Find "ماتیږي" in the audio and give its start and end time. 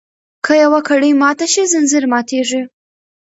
2.11-2.61